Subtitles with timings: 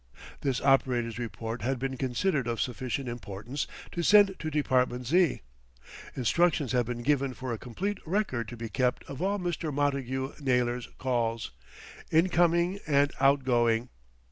[0.39, 5.41] This operator's report had been considered of sufficient importance to send to Department Z.
[6.15, 9.71] Instructions had been given for a complete record to be kept of all Mr.
[9.71, 11.51] Montagu Naylor's calls,
[12.09, 13.89] in coming and out going.